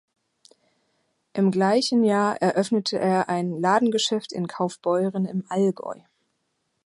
Im 1.33 1.51
gleichen 1.51 2.03
Jahr 2.03 2.41
eröffnete 2.41 2.97
er 2.97 3.29
ein 3.29 3.61
Ladengeschäft 3.61 4.31
in 4.33 4.47
Kaufbeuren 4.47 5.25
im 5.27 5.43
Allgäu. 5.47 5.99